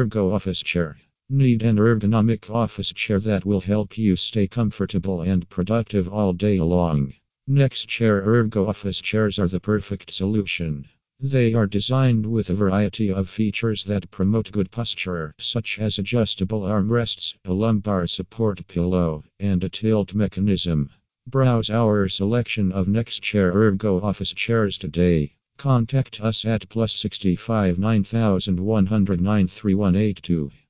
Ergo 0.00 0.32
Office 0.32 0.62
Chair. 0.62 0.96
Need 1.28 1.62
an 1.62 1.76
ergonomic 1.76 2.48
office 2.48 2.90
chair 2.90 3.20
that 3.20 3.44
will 3.44 3.60
help 3.60 3.98
you 3.98 4.16
stay 4.16 4.46
comfortable 4.46 5.20
and 5.20 5.46
productive 5.50 6.08
all 6.08 6.32
day 6.32 6.58
long? 6.58 7.12
Next 7.46 7.86
Chair 7.86 8.22
Ergo 8.22 8.66
Office 8.66 9.02
chairs 9.02 9.38
are 9.38 9.46
the 9.46 9.60
perfect 9.60 10.10
solution. 10.10 10.86
They 11.20 11.52
are 11.52 11.66
designed 11.66 12.24
with 12.24 12.48
a 12.48 12.54
variety 12.54 13.12
of 13.12 13.28
features 13.28 13.84
that 13.84 14.10
promote 14.10 14.50
good 14.52 14.70
posture, 14.70 15.34
such 15.38 15.78
as 15.78 15.98
adjustable 15.98 16.62
armrests, 16.62 17.34
a 17.44 17.52
lumbar 17.52 18.06
support 18.06 18.66
pillow, 18.68 19.24
and 19.38 19.62
a 19.62 19.68
tilt 19.68 20.14
mechanism. 20.14 20.88
Browse 21.26 21.68
our 21.68 22.08
selection 22.08 22.72
of 22.72 22.88
Next 22.88 23.22
Chair 23.22 23.52
Ergo 23.52 24.00
Office 24.00 24.32
chairs 24.32 24.78
today. 24.78 25.34
Contact 25.60 26.22
us 26.22 26.46
at 26.46 26.66
plus 26.70 26.96
65 26.96 27.78
9109 27.78 29.46
3182. 29.46 30.50